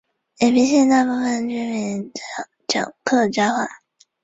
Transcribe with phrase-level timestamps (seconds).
[0.39, 2.11] 平远县大部分居民
[2.67, 3.67] 讲客家话。